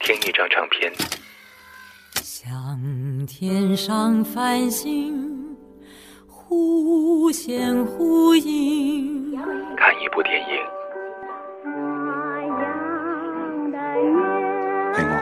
[0.00, 0.92] 听一张唱片，
[2.14, 5.56] 像天上繁星
[6.26, 9.36] 忽现忽隐，
[9.76, 10.56] 看一部电影，
[14.94, 15.12] 係我。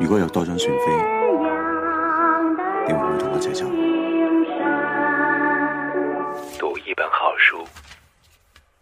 [0.00, 0.84] 如果有多張船飛，
[2.86, 3.66] 你會唔會同我一齊走？
[6.58, 7.66] 讀一本好书，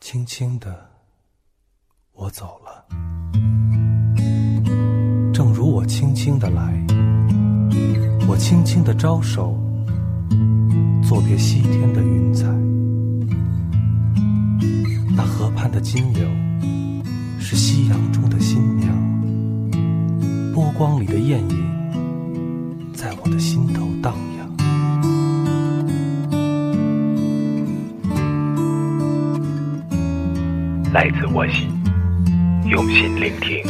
[0.00, 0.90] 轻轻的，
[2.14, 2.86] 我走了。
[5.60, 6.82] 如我轻轻的来，
[8.26, 9.54] 我轻轻的招手，
[11.06, 12.46] 作别西天的云彩。
[15.14, 16.26] 那河畔的金柳，
[17.38, 18.90] 是夕阳中的新娘，
[20.54, 21.58] 波光里的艳影，
[22.94, 24.48] 在我的心头荡漾。
[30.90, 31.68] 来自我心，
[32.64, 33.62] 用心聆听。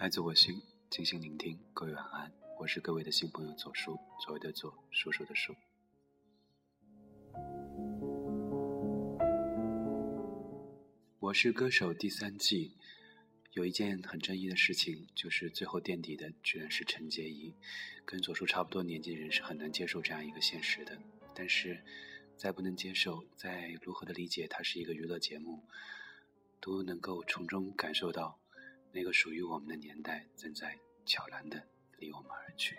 [0.00, 1.60] 来自我心，静心聆听。
[1.74, 5.54] 各位晚安，我是各位的新朋友左叔，所谓的左，叔叔的叔。
[11.18, 12.78] 我是歌手第三季，
[13.52, 17.54] 有一件很争议的事情，就是最后垫底的居然是陈洁仪，
[18.06, 20.98] 跟左叔差不多年纪的人是很难接受这样一个现实的。
[21.34, 21.84] 但是，
[22.38, 25.62] 再不能接受，再如何的理解它是一个娱乐节目，
[26.58, 28.38] 都能够从中感受到。
[28.92, 31.62] 那个属于我们的年代正在悄然的
[31.98, 32.76] 离我们而去。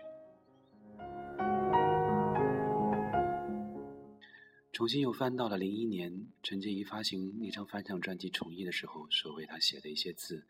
[4.73, 10.48] 重新又翻到了零一年，陈洁仪发行那张翻唱专辑《重忆》的时候，所为他写的一些字，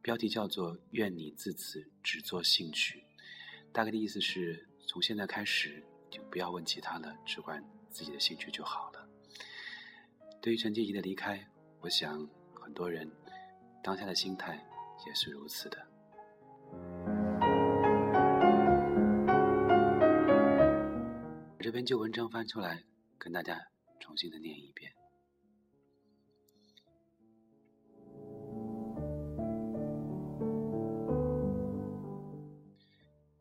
[0.00, 3.04] 标题叫做“愿你自此只做兴趣”，
[3.72, 9.08] 大概的意思是从现在开始就不要问其他了，只管自己的兴趣就好了。
[10.40, 11.46] 对于陈洁仪的离开，
[11.80, 13.10] 我想很多人
[13.82, 14.64] 当下的心态。
[15.06, 15.78] 也是如此的。
[21.58, 22.82] 这篇旧文章翻出来，
[23.18, 23.60] 跟大家
[24.00, 24.92] 重新的念一遍。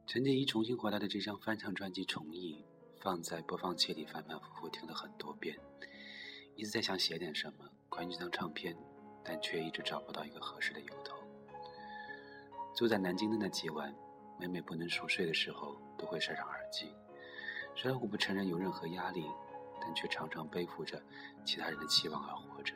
[0.05, 2.55] 陈洁仪重新回来的这张翻唱专辑《重忆》，
[2.99, 5.55] 放在播放器里反反复复听了很多遍，
[6.55, 8.75] 一直在想写点什么关于这张唱片，
[9.23, 11.18] 但却一直找不到一个合适的由头。
[12.79, 13.93] 住在南京的那几晚，
[14.39, 16.95] 每每不能熟睡的时候，都会塞上耳机。
[17.75, 19.29] 虽然我不承认有任何压力，
[19.81, 21.03] 但却常常背负着
[21.43, 22.73] 其他人的期望而活着。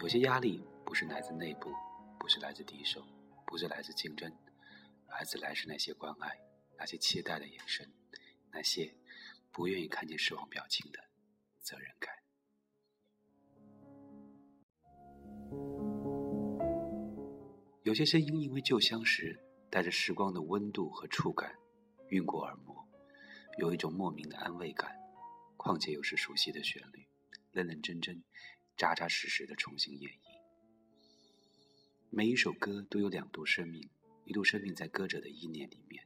[0.00, 1.70] 有些压力不是来自内部，
[2.18, 3.06] 不是来自敌手，
[3.46, 4.34] 不是来自竞争，
[5.08, 6.34] 而是来自那些关爱、
[6.78, 7.86] 那些期待的眼神，
[8.50, 8.94] 那些
[9.50, 10.98] 不愿意看见失望表情的
[11.60, 12.21] 责任感。
[17.84, 21.52] 有些声音因为旧相识，带着时光的温度和触感，
[22.10, 22.86] 晕过耳膜，
[23.58, 24.96] 有一种莫名的安慰感。
[25.56, 27.08] 况且又是熟悉的旋律，
[27.50, 28.22] 认认真真、
[28.76, 30.18] 扎扎实实的重新演绎。
[32.08, 33.90] 每一首歌都有两度生命，
[34.24, 36.04] 一度生命在歌者的意念里面，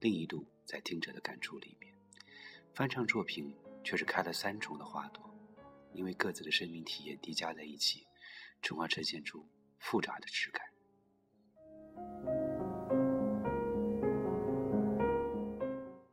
[0.00, 1.94] 另一度在听者的感触里面。
[2.74, 5.30] 翻唱作品却是开了三重的花朵，
[5.92, 8.06] 因为各自的生命体验叠加在一起，
[8.62, 9.46] 从而呈现出
[9.78, 10.71] 复杂的质感。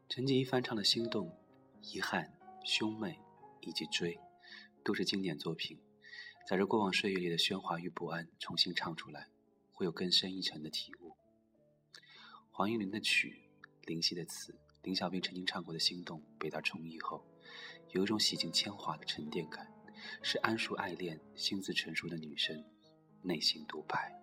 [0.07, 1.27] 陈洁仪翻唱的《心动》
[1.95, 2.25] 《遗憾》
[2.69, 3.21] 《兄妹》
[3.67, 4.15] 以及《追》，
[4.83, 5.79] 都是经典作品。
[6.47, 9.27] 在这过往岁月里的喧哗与不安，重新唱出来，
[9.71, 11.15] 会有更深一层的体悟。
[12.51, 13.43] 黄韵玲的曲，
[13.85, 17.23] 林夕的词，林小斌曾经唱过的《心动》，被他重译后，
[17.91, 19.71] 有一种洗尽铅华的沉淀感，
[20.21, 22.65] 是安熟爱恋、心思成熟的女生
[23.21, 24.18] 内心独白。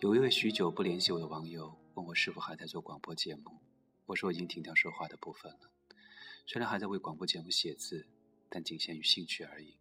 [0.00, 3.60] 有一位许久不联系我的网友问我是否还在做广播节目，
[4.06, 5.70] 我说我已经停掉说话的部分了。
[6.46, 8.06] 虽然还在为广播节目写字，
[8.50, 9.78] 但仅限于兴趣而已，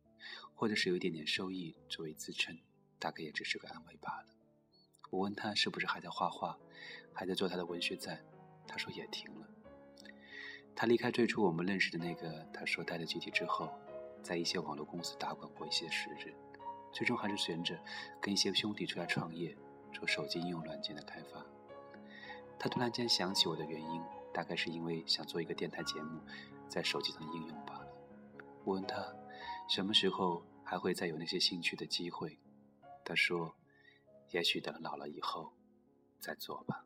[0.55, 2.57] 或者是有一点点收益作为支撑，
[2.99, 4.27] 大概也只是个安慰罢了。
[5.09, 6.57] 我问他是不是还在画画，
[7.13, 8.23] 还在做他的文学站，
[8.65, 9.47] 他说也停了。
[10.75, 13.69] 他离开最初我们认识的那个他所在的集体之后，
[14.21, 16.33] 在一些网络公司打滚过一些时日，
[16.91, 17.75] 最终还是选择
[18.19, 19.55] 跟一些兄弟出来创业，
[19.91, 21.45] 做手机应用软件的开发。
[22.59, 24.01] 他突然间想起我的原因，
[24.33, 26.19] 大概是因为想做一个电台节目，
[26.67, 27.87] 在手机上应用罢了。
[28.63, 29.13] 我问他，
[29.69, 32.39] 什么时候还会再有那些兴趣的机会？
[33.05, 33.55] 他说，
[34.31, 35.53] 也许等老了以后
[36.19, 36.85] 再做吧。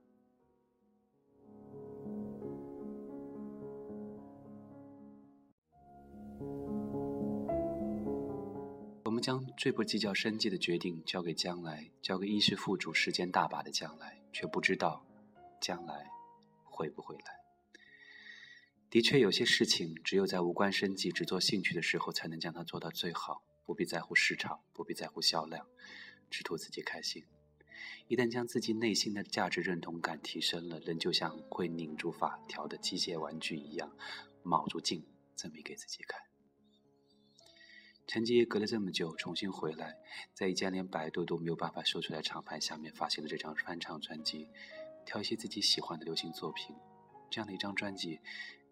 [9.18, 15.04] 们将最不计较生计的决定交给将来，交给衣食富足、时间大把的将来，却不知道
[15.60, 16.08] 将来
[16.64, 17.40] 会不会来。
[18.92, 25.66] 的确，有些事情只有在无关生计、只做兴趣的时候，才能将它做到最好，不必在乎市场，不必在乎销量，
[26.30, 27.26] 只图自己开心。
[28.08, 33.98] 一旦将自己内心的价值认同感提升了，人就像会拧住发条的机械玩具一样，
[34.44, 35.04] 卯足劲
[35.36, 36.27] 证明给自己看。
[38.08, 39.98] 陈杰隔了这么久重新回来，
[40.34, 44.50] 在一家连百度都没有办法搜出来厂牌下面发行了这张翻唱专辑，
[45.06, 46.74] 挑一些自己喜欢的流行作品，
[47.30, 48.22] 这样的一张专辑。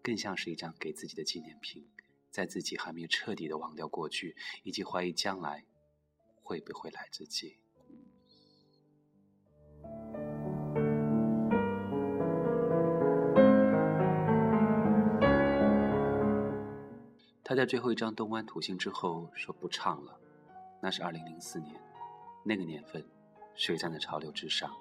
[0.02, 1.86] 更像是一张给自己的纪念品，
[2.30, 5.64] 在自己还没有彻底的忘掉过去，以及怀疑将来
[6.42, 7.58] 会不会来之际。
[17.48, 20.18] 他在最后一张《东湾土星》之后说不唱了，
[20.82, 21.80] 那是二零零四年，
[22.44, 23.06] 那个年份，
[23.54, 24.76] 谁站在潮流之上？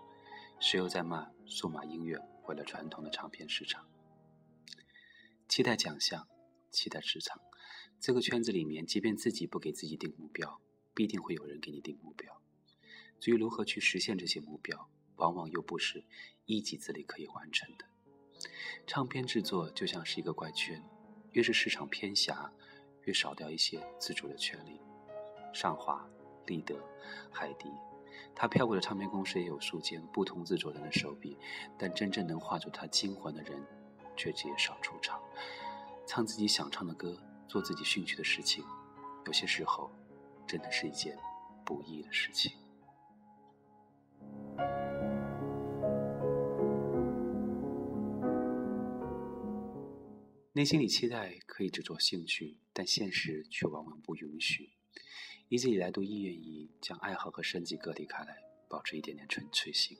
[0.60, 3.86] 谁又在骂数码音乐毁了传统的唱片市场？
[5.48, 6.28] 期待奖项，
[6.72, 7.40] 期待市场。
[8.00, 10.60] 这个圈子里面，即便自己不给自己定目标，
[10.96, 12.42] 必定会有人给你定目标。
[13.20, 16.04] 至于如何去实现这些目标，往往又不是
[16.48, 17.86] 一己之力可以完成的。
[18.88, 20.84] 唱片制作就像是一个怪圈，
[21.36, 22.52] 越是市场偏狭，
[23.04, 24.82] 越少掉一些自主的权利。
[25.54, 26.06] 上华、
[26.48, 26.76] 立德、
[27.32, 27.70] 海迪，
[28.34, 31.38] 他飘过的唱片公司也有数间不同制作人的手笔，
[31.78, 33.64] 但真正能画出他精魂的人。
[34.18, 35.22] 却极少出场，
[36.08, 37.18] 唱自己想唱的歌，
[37.50, 38.64] 做自己兴趣的事情，
[39.26, 39.92] 有些时候，
[40.48, 41.20] 真的是一件
[41.66, 42.54] 不易的事情。
[50.56, 54.72] 内心里期待可以只做兴趣，但现实却往往不允许。
[55.50, 58.38] 一直以来都意愿意将爱好和生计隔离开来，
[58.70, 59.98] 保持一点点纯粹性，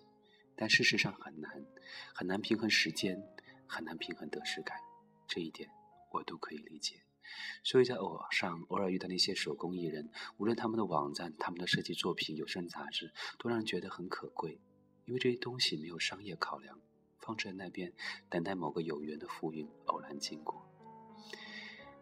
[0.56, 1.66] 但事实上很难，
[2.14, 3.22] 很难平衡时间。
[3.68, 4.78] 很难平衡得失感，
[5.28, 5.68] 这一点
[6.12, 7.02] 我都可以理解。
[7.64, 14.62] 所以在网上偶尔遇到那些手工艺人，无论他们的网站、他们的设计作品、有声杂志，都让人觉得很可贵。
[15.06, 16.80] 因为这些东西没有商业考量，
[17.26, 17.92] 放置在那边，
[18.30, 20.64] 等待某个有缘的浮云偶然经过。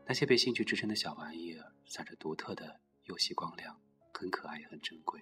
[0.05, 3.81] 那些被兴趣支撑的小玩意儿，闪着独特的游戏光亮，
[4.11, 5.21] 很可爱也很珍贵。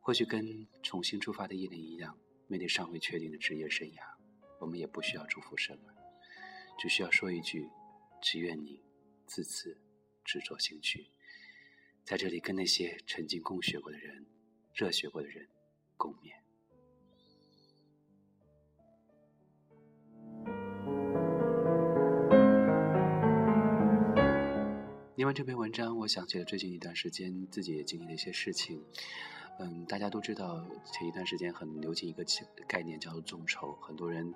[0.00, 2.16] 或许跟重新出发的艺人一样，
[2.46, 4.00] 面对尚未确定的职业生涯。
[4.60, 5.92] 我们也不需要祝福什么，
[6.78, 7.68] 只需要说一句
[8.22, 8.80] ：“只愿你
[9.26, 9.76] 自此
[10.24, 11.10] 执着兴趣。”
[12.06, 14.24] 在这里，跟那些曾经共学过的人、
[14.72, 15.48] 热血过的人
[15.96, 16.45] 共勉。
[25.16, 28.84] 念完这篇文章，我想起了最近一段时间自己也经历的一些事情。
[29.58, 32.22] 嗯，大家都知道前一段时间很流行一个
[32.68, 34.34] 概念叫众筹，很多人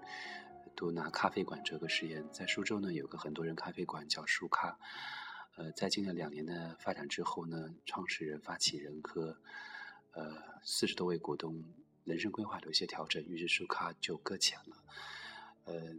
[0.75, 2.25] 都拿咖啡馆这个实验。
[2.33, 4.79] 在苏州呢，有个很多人咖啡馆叫书咖。
[5.57, 9.37] 呃，在经历两年的发展之后呢，创始人、发起人和
[10.13, 10.35] 呃
[10.65, 11.63] 四十多位股东
[12.05, 14.83] 人生规划有一些调整，于是书咖就搁浅了。
[15.65, 15.95] 呃，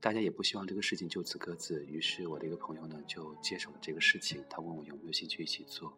[0.00, 5.96] 大家也不希望这个事情就此搁置，于是我的一个朋友呢就接手了这个事情，他问我有没有兴趣一起做。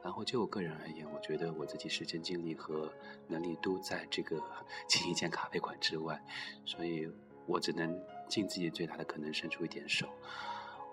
[0.00, 2.92] 然后就我个人而言，我觉得我自己时间、精力和
[3.26, 4.40] 能力都在这个
[4.86, 6.22] 进一间咖啡馆之外，
[6.64, 7.10] 所以
[7.46, 7.98] 我只能
[8.28, 10.06] 尽自己最大的可能伸出一点手。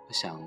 [0.08, 0.42] 我想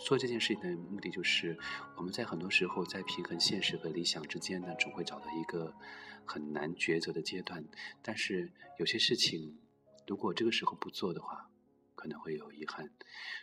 [0.00, 1.56] 做这件事情的目的就是，
[1.96, 5.72] 我们在很多时候在平衡现实和理想之间呢，总会找到一个
[6.24, 7.64] 很难抉择的阶段。
[8.02, 9.56] 但是有些事情，
[10.06, 11.50] 如果这个时候不做的话，
[11.94, 12.90] 可能会有遗憾，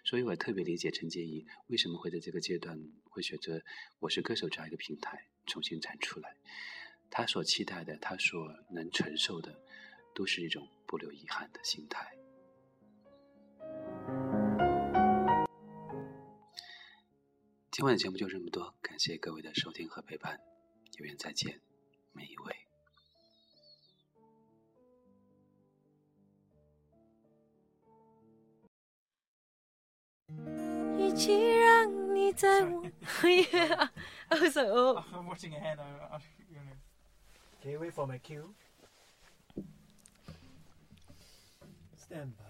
[0.04, 3.58] 所以我特别理解陈洁仪为什么会在这个阶段会选择
[4.00, 6.36] 《我是歌手》这样一个平台重新站出来。
[7.10, 9.60] 他所期待的，他所能承受的，
[10.14, 12.16] 都是一种不留遗憾的心态。
[17.72, 20.40] 今晚的节目就这么多，感谢各位的收听和陪伴，
[21.00, 21.60] 有缘再见，
[22.14, 22.56] 每一位。
[31.11, 32.83] 与其让你 你在我，
[33.23, 33.89] Yeah,
[34.29, 34.99] I was like, oh.
[35.15, 35.79] I'm watching ahead.
[35.79, 36.19] I, I,
[36.51, 36.75] you know.
[37.61, 38.53] Okay, wait for my cue.
[41.97, 42.50] Stand by.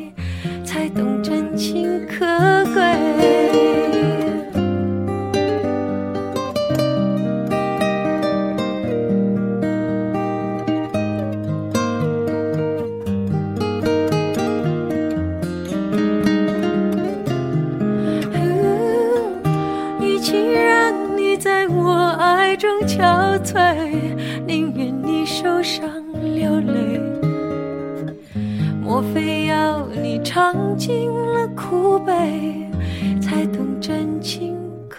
[0.71, 2.25] 才懂真情可
[2.73, 4.20] 贵？